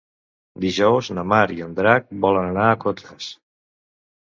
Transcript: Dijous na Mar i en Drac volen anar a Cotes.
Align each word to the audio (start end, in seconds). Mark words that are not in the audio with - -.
Dijous 0.63 1.09
na 1.17 1.25
Mar 1.35 1.43
i 1.57 1.61
en 1.67 1.77
Drac 1.81 2.09
volen 2.25 2.51
anar 2.55 2.67
a 2.73 2.81
Cotes. 2.87 3.31